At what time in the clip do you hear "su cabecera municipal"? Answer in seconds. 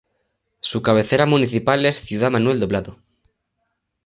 0.61-1.85